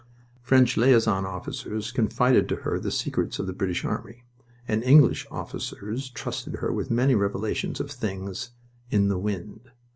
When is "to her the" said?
2.49-2.89